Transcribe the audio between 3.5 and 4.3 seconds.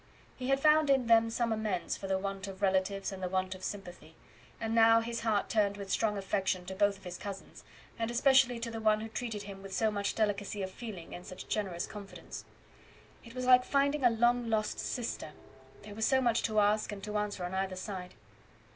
of sympathy;